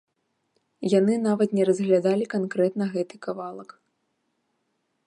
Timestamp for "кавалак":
3.29-3.79